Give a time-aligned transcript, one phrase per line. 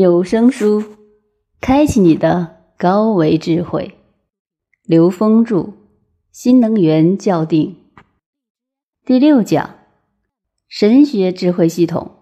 [0.00, 0.84] 有声书，
[1.60, 3.96] 开启你的高维智慧。
[4.84, 5.72] 刘峰著，
[6.30, 7.74] 新能源校定
[9.04, 9.74] 第六讲：
[10.68, 12.12] 神学智慧系统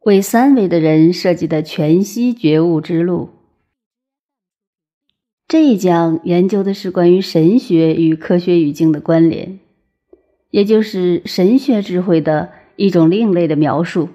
[0.00, 3.30] 为三维的人设计的全息觉悟之路。
[5.46, 9.60] 这一讲研究的是关于神学与科学语境的关联，
[10.50, 14.08] 也就是神学智慧的一种另类的描述。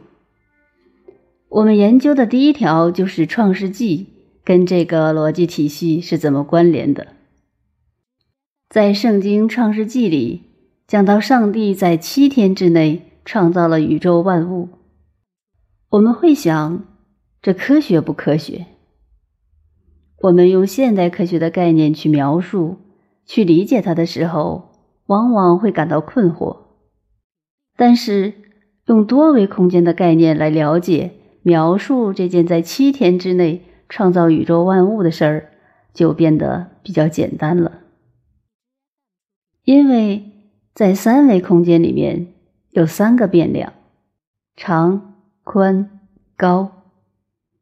[1.50, 3.98] 我们研究的第一条就是《创世纪》
[4.44, 7.08] 跟这个逻辑体系是怎么关联的。
[8.70, 10.42] 在圣经《创世纪》里
[10.88, 14.68] 讲到，上帝在七天之内创造了宇宙万物。
[15.92, 16.84] 我们会想，
[17.42, 18.66] 这科学不科学？
[20.24, 22.78] 我们用现代科学的概念去描述、
[23.26, 24.74] 去理解它的时候，
[25.06, 26.58] 往往会感到困惑。
[27.78, 28.34] 但是，
[28.88, 31.14] 用多维空间的概念来了解。
[31.48, 35.52] 描述这件在七天之内创造宇宙万物的事儿，
[35.94, 37.84] 就变得比较简单了。
[39.64, 40.30] 因为
[40.74, 42.34] 在三维空间里面
[42.72, 43.72] 有三个变量，
[44.58, 46.02] 长、宽、
[46.36, 46.84] 高，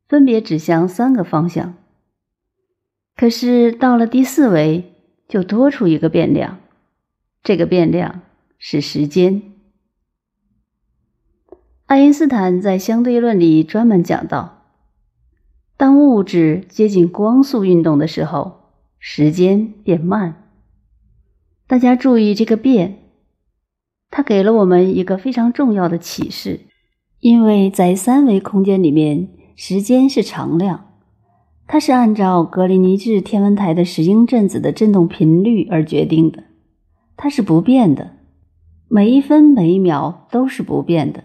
[0.08, 1.76] 分别指向三个方向。
[3.16, 4.96] 可是到了第四维，
[5.28, 6.58] 就多出一个变量，
[7.44, 8.22] 这个变量
[8.58, 9.44] 是时间。
[11.88, 14.64] 爱因斯坦在相对论里专门讲到，
[15.78, 20.50] 当物质接近光速运动的时候，时间变慢。
[21.68, 23.04] 大家注意这个“变”，
[24.10, 26.62] 它给了我们一个非常重要的启示，
[27.20, 30.88] 因为在三维空间里面，时间是常量，
[31.68, 36.46] 它是按照格林尼治天文台的石英振子的振动频率而决定的，
[37.16, 38.14] 它是不变的，
[38.88, 41.24] 每一分每一秒都是不变的。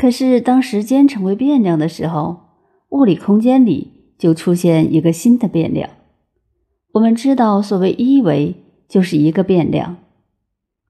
[0.00, 2.40] 可是，当时间成为变量的时候，
[2.88, 5.90] 物理空间里就出现一个新的变量。
[6.92, 8.54] 我们知道，所谓一维
[8.88, 9.98] 就是一个变量，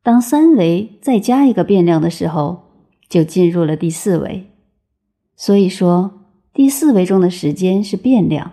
[0.04, 2.60] 当三维再加一个变量的时候，
[3.08, 4.46] 就进入了第四维。
[5.34, 6.12] 所以说，
[6.54, 8.52] 第四维中的时间是变量。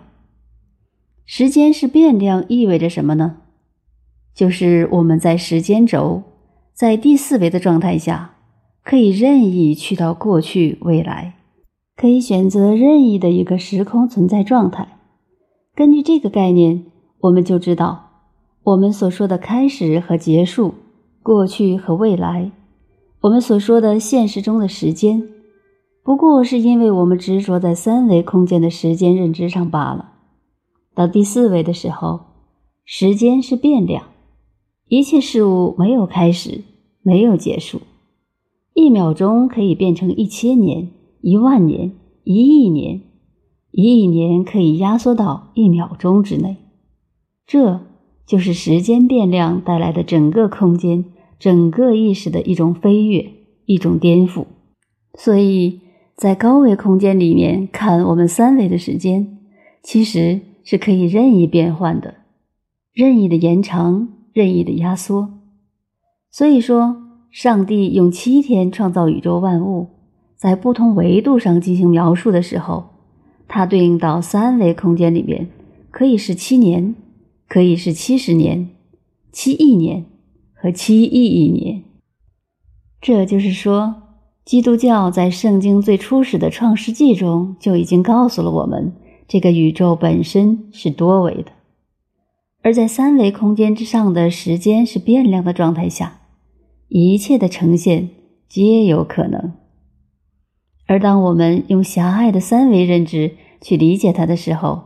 [1.24, 3.42] 时间是变量意味着什么呢？
[4.34, 6.24] 就是我们在时间轴
[6.74, 8.37] 在第四维的状态下。
[8.88, 11.34] 可以任意去到过去、未来，
[11.94, 14.96] 可以选择任意的一个时空存在状态。
[15.74, 16.86] 根据这个概念，
[17.20, 18.08] 我们就知道，
[18.62, 20.72] 我们所说的开始和结束、
[21.22, 22.50] 过去和未来，
[23.20, 25.22] 我们所说的现实中的时间，
[26.02, 30.12] 不过是因为我们执着在三维空间的时间认知上罢了。
[30.94, 32.20] 到第四维的时候，
[32.86, 34.04] 时间是变量，
[34.86, 36.62] 一切事物没有开始，
[37.02, 37.82] 没有结束。
[38.80, 40.90] 一秒钟可以变成一千年、
[41.20, 43.00] 一万年、一亿年，
[43.72, 46.58] 一亿年可以压缩到一秒钟之内。
[47.44, 47.80] 这
[48.24, 51.06] 就是时间变量带来的整个空间、
[51.40, 53.28] 整个意识的一种飞跃、
[53.66, 54.44] 一种颠覆。
[55.18, 55.80] 所以
[56.14, 59.38] 在高维空间里面看我们三维的时间，
[59.82, 62.14] 其实是可以任意变换的，
[62.92, 65.28] 任意的延长、任意的压缩。
[66.30, 67.07] 所以说。
[67.30, 69.88] 上帝用七天创造宇宙万物，
[70.36, 72.90] 在不同维度上进行描述的时候，
[73.46, 75.48] 它对应到三维空间里面，
[75.90, 76.94] 可以是七年，
[77.46, 78.70] 可以是七十年、
[79.30, 80.06] 七亿年
[80.54, 81.82] 和七亿亿年。
[83.00, 83.94] 这就是说，
[84.44, 88.92] 基督教在圣经最初始的创世纪中就已经告诉了我们，
[89.28, 91.52] 这个宇宙本身是多维的，
[92.62, 96.20] 而在三维空间之上的时间是变量的状态下。
[96.88, 98.08] 一切的呈现
[98.48, 99.52] 皆有可能，
[100.86, 104.84] 而当我们用狭隘的三维认知去理解它的时候，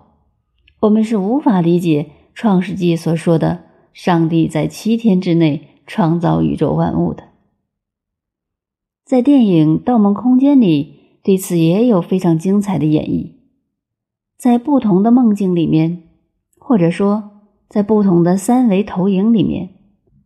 [0.80, 2.02] 我们是无法理解
[2.34, 7.22] 《创世纪》所说的上帝在七天之内创造宇宙万物的。
[9.04, 13.34] 在电影《盗梦空间》里，对此也有非常精彩的演绎。
[14.36, 16.02] 在不同的梦境里面，
[16.58, 17.30] 或者说
[17.68, 19.68] 在不同的三维投影里面。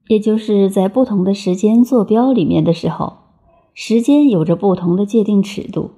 [0.09, 3.15] 也就是在不同的时间坐标里面的时候，
[3.75, 5.91] 时间有着不同的界定尺度。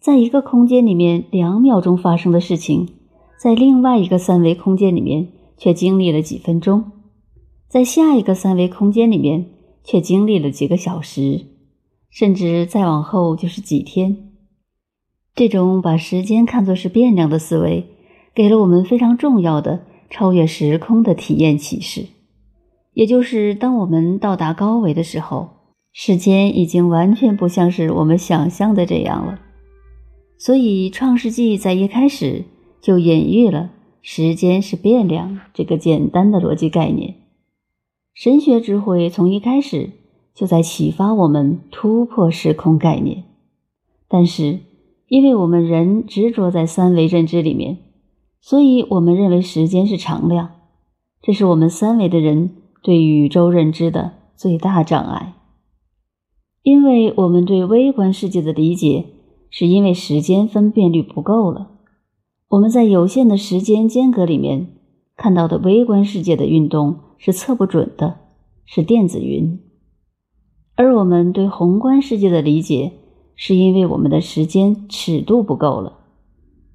[0.00, 2.88] 在一个空间里面，两秒钟发生的事情，
[3.38, 6.90] 在另外一个三维空间里面却经历了几分钟，
[7.68, 9.46] 在下一个三维空间里面
[9.84, 11.46] 却经历了几个小时，
[12.10, 14.30] 甚至再往后就是几天。
[15.34, 17.86] 这种把时间看作是变量的思维，
[18.34, 22.06] 给了我们非常重要的超越时空的体验启示。
[22.94, 25.48] 也就是当我们到达高维的时候，
[25.92, 29.38] 时间已经完全不像是我们想象的这样了。
[30.38, 32.44] 所以，《创世纪》在一开始
[32.80, 37.14] 就隐喻了时间是变量这个简单的逻辑概念。
[38.14, 39.90] 神学智慧从一开始
[40.34, 43.24] 就在启发我们突破时空概念，
[44.08, 44.58] 但是
[45.08, 47.78] 因为我们人执着在三维认知里面，
[48.40, 50.50] 所以我们认为时间是常量，
[51.22, 52.50] 这是我们三维的人
[52.82, 55.34] 对宇宙认知的最大障碍。
[56.62, 59.06] 因为我们对微观世界的理解。
[59.54, 61.72] 是因为时间分辨率不够了，
[62.48, 64.68] 我们在有限的时间间隔里面
[65.14, 68.16] 看到的微观世界的运动是测不准的，
[68.64, 69.58] 是电子云；
[70.74, 72.92] 而我们对宏观世界的理解，
[73.36, 75.98] 是因为我们的时间尺度不够了，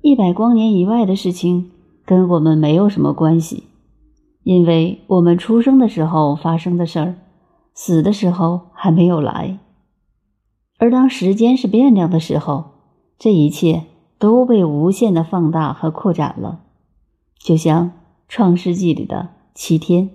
[0.03, 1.71] 一百光年以外的事情
[2.06, 3.63] 跟我们没有什么关系，
[4.48, 7.16] 因为我们出生的时候发生的事儿，
[7.74, 9.60] 死的时候还没有来。
[10.78, 12.64] 而当时间是变量的时候，
[13.20, 13.84] 这一切
[14.18, 16.62] 都被无限的放大和扩展了。
[17.38, 17.88] 就像
[18.30, 20.12] 《创世纪》里的七天，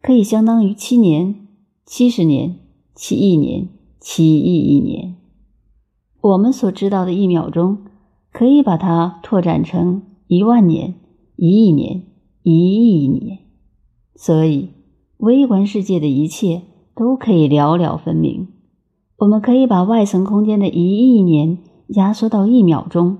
[0.00, 1.48] 可以相当于七年、
[1.84, 2.60] 七十年、
[2.94, 3.68] 七亿年、
[3.98, 5.16] 七亿亿年。
[6.20, 7.78] 我们所知道的一秒钟，
[8.30, 10.94] 可以把它拓展成一万年、
[11.34, 12.04] 一亿年、
[12.44, 13.40] 一亿年。
[14.20, 14.70] 所以，
[15.18, 16.62] 微观世界的一切
[16.96, 18.48] 都可以了了分明。
[19.18, 21.58] 我们可以把外层空间的一亿年
[21.90, 23.18] 压缩到一秒钟，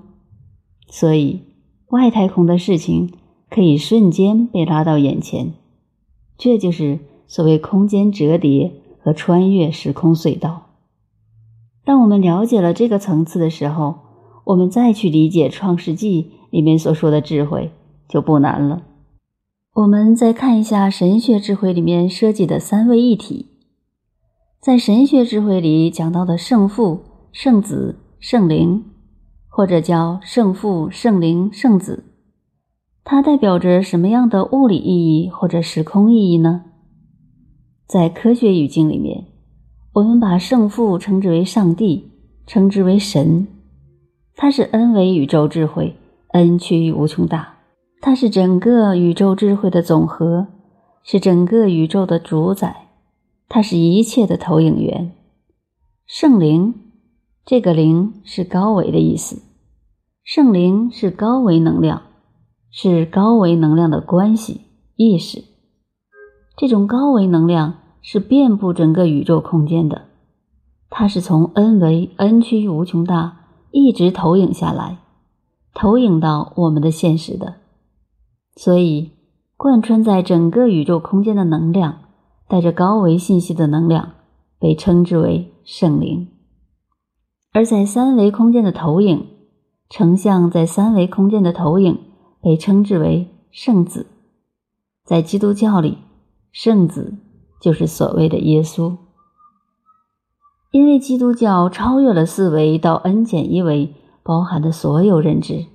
[0.89, 1.39] 所以
[1.87, 3.13] 外太空的事情
[3.49, 5.53] 可以瞬间被拉到眼前。
[6.37, 10.63] 这就是所谓空间折叠和穿越时空隧道。
[11.85, 13.95] 当我们了解了这个层次的时候，
[14.43, 17.71] 我们再去理解《创世纪》里面所说的智慧
[18.09, 18.83] 就不难了。
[19.75, 23.45] 我们再看一下神学智慧里面设计的三位一体。
[24.59, 27.01] 在神学智慧里讲到的圣父、
[27.31, 28.83] 圣子、圣灵，
[29.47, 32.03] 或者叫圣父、圣灵、圣子，
[33.03, 36.65] 它代表着什么样的物理意义或者时空意义呢？
[37.87, 39.27] 在科学语境里面，
[39.93, 42.11] 我们把圣父称之为上帝，
[42.45, 43.47] 称之为神，
[44.35, 45.95] 它是 n 维宇宙智慧
[46.33, 47.58] ，n 趋于无穷大，
[48.01, 50.47] 它是整个宇宙智慧的总和，
[51.03, 52.87] 是整个宇宙的主宰。
[53.49, 55.11] 它是一切的投影源，
[56.05, 56.75] 圣灵，
[57.45, 59.41] 这个灵是高维的意思。
[60.23, 62.03] 圣灵是高维能量，
[62.69, 64.61] 是高维能量的关系
[64.95, 65.43] 意识。
[66.55, 70.03] 这种高维能量是遍布整个宇宙空间的，
[70.89, 74.99] 它是从 n 维 n 趋无穷大一直投影下来，
[75.73, 77.55] 投影到我们的现实的。
[78.61, 79.11] 所以，
[79.55, 81.99] 贯穿在整个宇宙空间的能量。
[82.49, 84.13] 带着高维信息的能量
[84.57, 86.29] 被称之为圣灵，
[87.53, 89.27] 而在三维空间的投影，
[89.87, 91.99] 成像在三维空间的投影
[92.41, 94.07] 被称之为圣子。
[95.05, 95.99] 在基督教里，
[96.51, 97.19] 圣子
[97.61, 98.97] 就是所谓的耶稣，
[100.71, 105.67] 因为基督教超越了四维到 n 减一维包含的所有认知，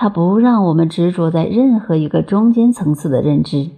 [0.00, 3.68] 它不让我们执着在任何一个中间层次的认知，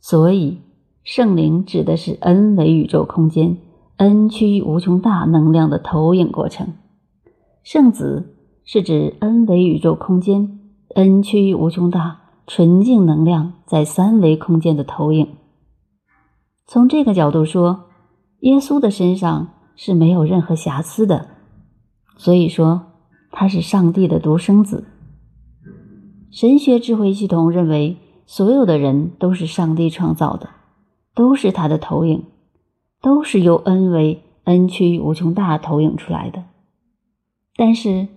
[0.00, 0.58] 所以。
[1.02, 3.56] 圣灵指的是 n 维宇宙空间
[3.96, 6.74] n 趋于无穷大能量的投影过程，
[7.62, 8.34] 圣子
[8.64, 10.58] 是指 n 维宇宙空间
[10.94, 15.28] n 趋于无穷大纯净能量在三维空间的投影。
[16.66, 17.84] 从这个角度说，
[18.40, 21.28] 耶稣的身上是没有任何瑕疵的，
[22.18, 22.82] 所以说
[23.30, 24.88] 他是上帝的独生子。
[26.30, 30.50] 神学智慧系统认为，所有的人都是上帝创造的。
[31.14, 32.24] 都是它的投影，
[33.00, 36.44] 都是由 n 为 n 趋于无穷大投影出来的。
[37.56, 38.08] 但是，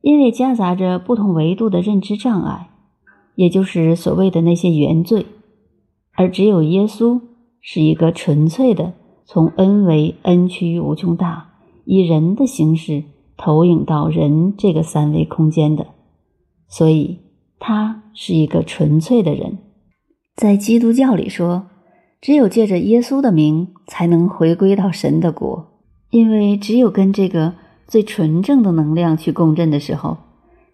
[0.00, 2.70] 因为夹杂着不同维度的认知障碍，
[3.36, 5.26] 也就是所谓的那些原罪，
[6.14, 7.20] 而只有耶稣
[7.60, 8.92] 是一个纯粹的
[9.24, 11.50] 从 n 为 n 趋于无穷大，
[11.84, 13.04] 以人的形式
[13.36, 15.86] 投影到人这个三维空间的，
[16.66, 17.20] 所以
[17.58, 19.58] 他是一个纯粹的人。
[20.36, 21.66] 在基督教里说。
[22.20, 25.68] 只有借着耶稣的名，才能回归到神的国。
[26.10, 27.54] 因为只有跟这个
[27.86, 30.16] 最纯正的能量去共振的时候，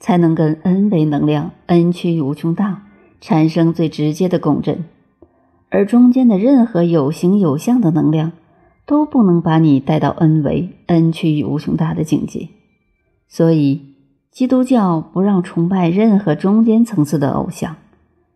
[0.00, 2.86] 才能跟 n 维能量 n 趋于无穷大
[3.20, 4.84] 产生最直接的共振。
[5.68, 8.32] 而中间的任何有形有相的能量，
[8.86, 12.48] 都不能把你带到 n 维 n 趋于无穷大的境界。
[13.28, 13.93] 所以，
[14.34, 17.76] 基督教不让崇拜任何中间层次的偶像，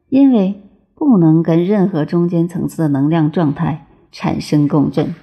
[0.09, 0.62] 因为。
[1.00, 5.14] 不能跟任何中间层次的能量状态产生共振，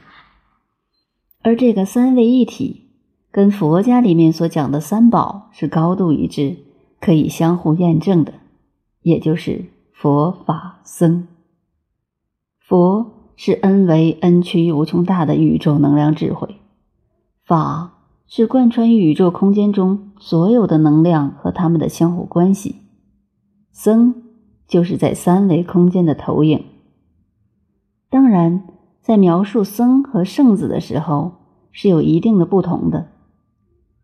[1.42, 2.92] 而这个三位一体
[3.30, 6.60] 跟佛家里面所讲的三宝是高度一致，
[7.02, 8.36] 可以相互验证的，
[9.02, 11.28] 也就是佛法僧。
[12.62, 16.56] 佛是恩为恩趋无穷大的宇宙能量智慧，
[17.44, 17.95] 法
[18.28, 22.76] 是贯穿于宇宙空间中所有的能量和它们的相互关系，
[23.72, 24.24] 僧
[24.68, 26.64] 就是在三维空间的投影。
[28.10, 28.64] 当然，
[29.02, 31.34] 在描述僧和圣子的时候
[31.72, 33.10] 是有一定的不同的，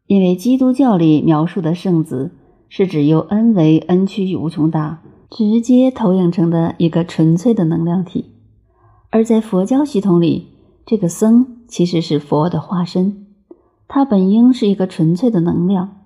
[0.05, 2.31] 因为基督教里描述的圣子
[2.69, 8.25] 是指由 n 为 n 趋于无穷大直接投影成的一个纯粹的能量体。
[9.09, 10.49] 而在佛教系统里，
[10.85, 13.27] 这个僧其实是佛的化身，
[13.93, 15.97] 他本应是一个纯粹的能量，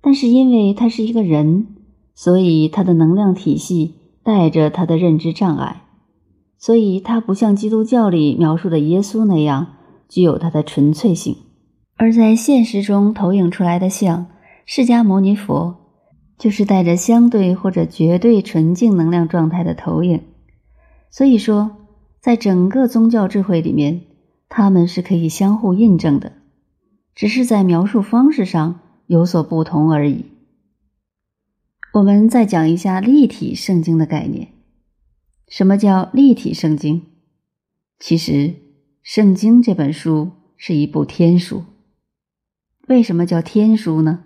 [0.00, 1.66] 但是因为他是一个人，
[2.14, 5.82] 所以他的能量体系带着他的认知障碍，
[6.56, 9.66] 所以他不像基督教里描述的耶稣那样
[10.08, 11.36] 具有他的纯粹性。
[11.96, 14.26] 而在现实中投影出来的像
[14.64, 15.74] 释迦牟尼佛，
[16.38, 20.22] 就是带着相对或者绝对纯净能量状态的投影。
[21.10, 21.72] 所以说。
[22.18, 24.00] 在整个宗教智慧里面，
[24.48, 26.32] 它们是可以相互印证的，
[27.16, 30.26] 只是在描述方式上有所不同而已。
[31.94, 34.52] 我们再讲一下立体圣经的概念。
[35.48, 37.02] 什么叫立体圣经？
[37.98, 38.54] 其实，
[39.02, 41.64] 圣经这本书是一部天书。
[42.86, 44.24] 为什么叫天书呢？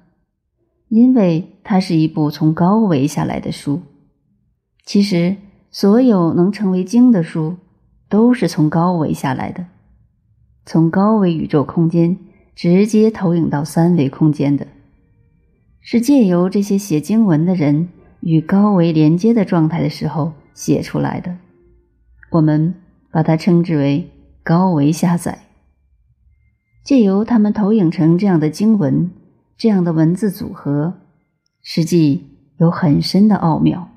[0.89, 3.81] 因为它是一部从高维下来的书。
[4.85, 5.37] 其实，
[5.71, 7.57] 所有能成为经的书。
[8.09, 9.67] 都是从高维下来的，
[10.67, 12.19] 从高维宇宙空间
[12.55, 14.67] 直接投影到三维空间的，
[15.81, 17.89] 是借由这些写经文的人
[18.21, 21.37] 与高维连接的状态的时候写出来的。
[22.31, 22.75] 我们
[23.11, 24.11] 把它称之为
[24.43, 25.47] 高维下载。
[26.85, 29.11] 借由他们投影成这样的经文，
[29.57, 30.95] 这样的文字组合，
[31.63, 32.29] 实际
[32.59, 33.89] 有很深的奥妙。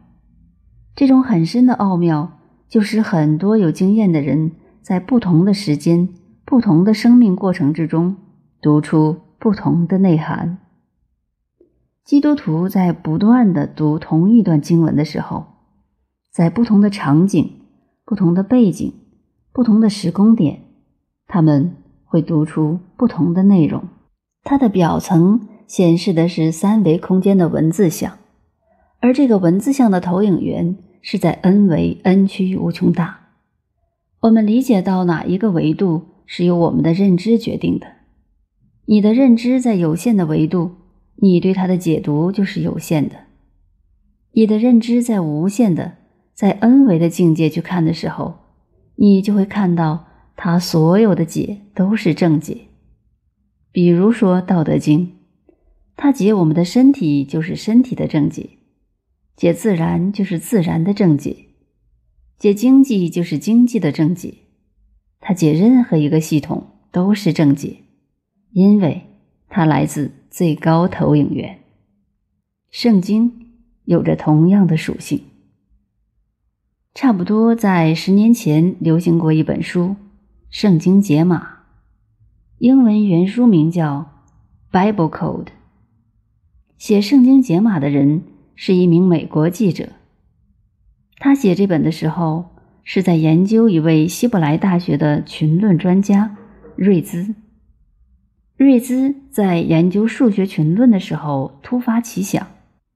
[0.95, 2.39] 这种很深的奥妙。
[2.69, 6.09] 就使很多有经验的人在不同的时间、
[6.43, 8.15] 不同的生命过程之中
[8.63, 10.57] 读出不同的内涵。
[12.05, 15.45] 基督徒在不断的读同一段经文的时候，
[16.31, 17.51] 在不同的场景、
[18.05, 18.93] 不同的背景、
[19.51, 20.61] 不同的时空点，
[21.27, 23.83] 他们会读出不同的内容。
[24.43, 28.17] 它的表层显示的是三维空间的文字像，
[29.01, 30.77] 而这个文字像的投影源。
[31.05, 33.27] 是在 n 维 n 趋无穷大，
[34.21, 37.85] 我们理解到哪一个维度是由我们的认知决定的。
[38.85, 40.71] 你的认知在有限的维度，
[41.15, 43.15] 你对它的解读就是有限的；
[44.33, 45.93] 你的认知在无限的，
[46.33, 48.39] 在 n 维的境界去看的时候，
[48.95, 52.57] 你就会看到它所有的解都是正解。
[53.71, 55.07] 比如说《道德经》，
[55.95, 58.49] 它解我们的身体就是身体的正解。
[59.35, 61.35] 解自然就是自然的正解，
[62.37, 64.33] 解经济就是经济的正解，
[65.19, 67.77] 它解任何一个系统都是正解，
[68.53, 69.01] 因为
[69.49, 71.59] 它来自最高投影源。
[72.71, 73.51] 圣经
[73.83, 75.21] 有着同样的属性。
[76.93, 79.81] 差不多在十年前流行过一本书
[80.49, 81.39] 《圣经解码》，
[82.59, 84.11] 英文原书名叫
[84.73, 85.45] 《Bible Code》，
[86.77, 88.23] 写圣经解码的人。
[88.55, 89.89] 是一名美国记者，
[91.17, 92.45] 他写这本的时候
[92.83, 96.37] 是在研究一位希伯来大学的群论专家
[96.75, 97.33] 瑞兹。
[98.55, 102.47] 瑞兹在研究数学群论的时候突发奇想，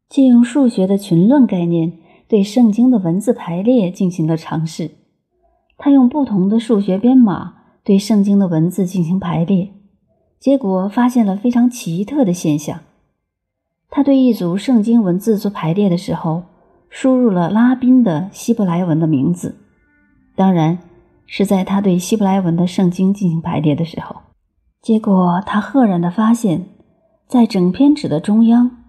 [0.08, 1.94] 借用数学的群论概念
[2.28, 4.92] 对圣经的文字排列进行了尝试。
[5.78, 9.74] 他用不同的数学编码对圣经的文字进行排列，
[10.40, 12.82] 结果发现了非常奇特的现象。
[13.90, 16.44] 他对一组圣经文字做排列的时候，
[16.90, 19.56] 输入了拉宾的希伯来文的名字，
[20.36, 20.78] 当然
[21.26, 24.16] 是在他对希伯来文的圣经进行排列的时候。
[24.82, 26.70] 结果他赫然的发现，
[27.28, 28.84] 在整篇纸的中央，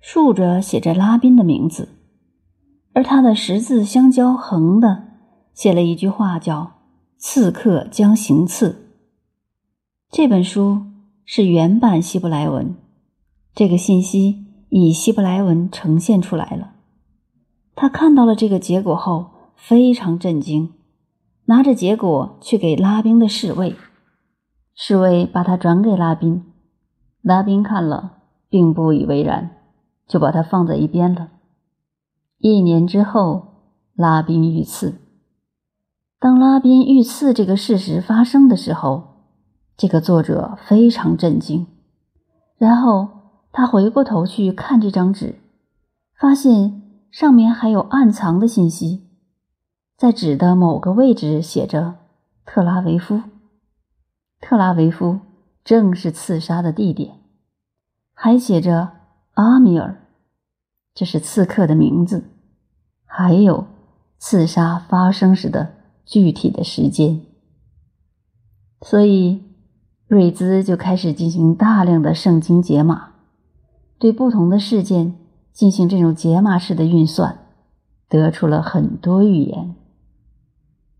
[0.00, 1.88] 竖着写着拉宾的名字，
[2.92, 5.04] 而他的十字相交横的
[5.54, 6.72] 写了一句话，叫
[7.18, 8.94] “刺客将行刺”。
[10.10, 10.82] 这本书
[11.24, 12.74] 是原版希伯来文。
[13.54, 16.74] 这个信息以希伯来文呈现出来了。
[17.74, 20.72] 他看到了这个结果后非常震惊，
[21.46, 23.74] 拿着结果去给拉宾的侍卫，
[24.74, 26.44] 侍卫把他转给拉宾。
[27.22, 29.50] 拉宾看了并不以为然，
[30.06, 31.28] 就把它放在一边了。
[32.38, 34.94] 一年之后，拉宾遇刺。
[36.18, 39.26] 当拉宾遇刺这个事实发生的时候，
[39.76, 41.66] 这个作者非常震惊。
[42.56, 43.08] 然后
[43.52, 45.36] 他回过头去看这张纸，
[46.18, 49.08] 发现上面还有暗藏的信息，
[49.96, 51.96] 在纸的某个位置写着
[52.44, 53.20] “特拉维夫”。
[54.40, 55.20] 特拉维夫
[55.62, 57.18] 正是刺杀的地点，
[58.14, 58.90] 还写着
[59.34, 60.08] “阿米尔”，
[60.94, 62.24] 这是刺客的名字，
[63.04, 63.66] 还有
[64.18, 67.20] 刺杀发生时的具体的时间。
[68.80, 69.48] 所以。
[70.10, 73.10] 瑞兹就开始进行大量的圣经解码，
[73.96, 75.14] 对不同的事件
[75.52, 77.46] 进行这种解码式的运算，
[78.08, 79.68] 得出了很多预言。《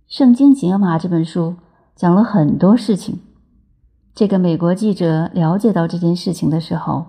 [0.07, 1.57] 圣经解码》这本书
[1.97, 3.19] 讲了很多事情。
[4.15, 7.07] 这个美国记者了解到这件事情的时候，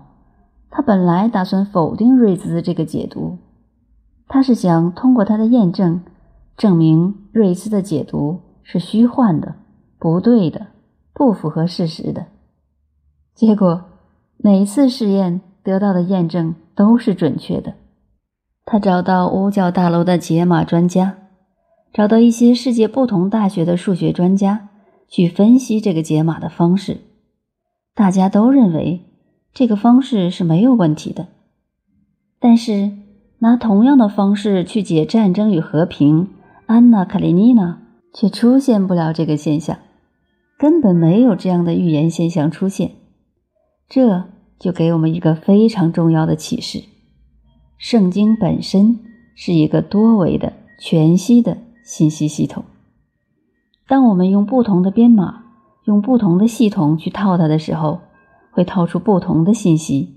[0.70, 3.38] 他本来打算否定瑞兹这个解读，
[4.28, 6.02] 他是想通过他的验证，
[6.56, 9.54] 证明瑞兹的解读是虚幻的、
[9.98, 10.68] 不对的。
[11.14, 12.24] 不符合事实的
[13.34, 13.84] 结果，
[14.38, 17.74] 每次试验得到的验证都是准确的。
[18.64, 21.18] 他找到五角大楼的解码专家，
[21.92, 24.70] 找到一些世界不同大学的数学专家
[25.12, 27.02] 去分析这个解码的方式，
[27.94, 29.02] 大家都认为
[29.52, 31.28] 这个方式是没有问题的。
[32.40, 32.92] 但是，
[33.40, 36.24] 拿同样的方式去解《战争与和平》，
[36.64, 37.82] 安娜·卡列尼娜
[38.14, 39.78] 却出现不了这个现象。
[40.58, 42.92] 根本没有这样的预言现象出现，
[43.90, 46.84] 这就给我们一个非常重要的启示：
[47.76, 48.98] 圣经本身
[49.34, 52.64] 是一个多维的全息的信息系统。
[53.92, 55.42] 当我们用不同的编码、
[55.84, 58.00] 用不同的系统去套它的时候，
[58.50, 60.14] 会套出不同的信息，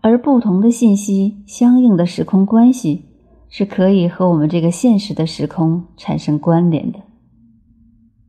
[0.00, 3.06] 而不同的信息相应的时空关系
[3.48, 7.00] 是可以和我们这个现实的时空产生关联的。